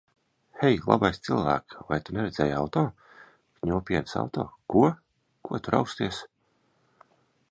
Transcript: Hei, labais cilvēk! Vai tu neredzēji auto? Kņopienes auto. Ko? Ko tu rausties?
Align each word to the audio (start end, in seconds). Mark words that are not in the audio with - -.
Hei, 0.61 0.69
labais 0.91 1.19
cilvēk! 1.27 1.75
Vai 1.89 1.99
tu 2.07 2.15
neredzēji 2.17 2.55
auto? 2.61 2.83
Kņopienes 3.59 4.17
auto. 4.23 4.45
Ko? 4.75 4.83
Ko 5.49 5.59
tu 5.67 5.75
rausties? 5.77 6.25